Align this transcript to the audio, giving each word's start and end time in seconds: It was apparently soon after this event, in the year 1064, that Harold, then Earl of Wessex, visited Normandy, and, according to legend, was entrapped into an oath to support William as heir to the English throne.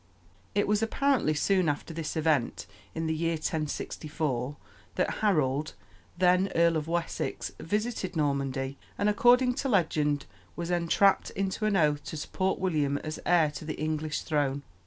It 0.55 0.67
was 0.67 0.81
apparently 0.81 1.35
soon 1.35 1.69
after 1.69 1.93
this 1.93 2.15
event, 2.17 2.65
in 2.95 3.05
the 3.05 3.13
year 3.13 3.33
1064, 3.35 4.57
that 4.95 5.17
Harold, 5.19 5.75
then 6.17 6.49
Earl 6.55 6.75
of 6.75 6.87
Wessex, 6.87 7.51
visited 7.59 8.15
Normandy, 8.15 8.79
and, 8.97 9.07
according 9.09 9.53
to 9.53 9.69
legend, 9.69 10.25
was 10.55 10.71
entrapped 10.71 11.29
into 11.29 11.65
an 11.67 11.77
oath 11.77 12.03
to 12.05 12.17
support 12.17 12.57
William 12.57 12.97
as 13.03 13.19
heir 13.27 13.51
to 13.51 13.63
the 13.63 13.79
English 13.79 14.23
throne. 14.23 14.63